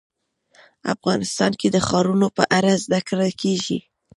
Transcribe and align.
افغانستان 0.93 1.51
کې 1.59 1.67
د 1.71 1.77
ښارونو 1.87 2.27
په 2.37 2.43
اړه 2.57 2.71
زده 2.83 2.99
کړه 3.07 3.27
کېږي. 3.41 3.79